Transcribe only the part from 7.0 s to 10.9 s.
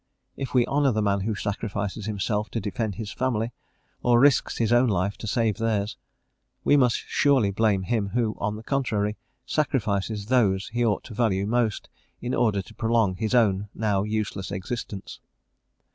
surely blame him who, on the contrary, sacrifices those he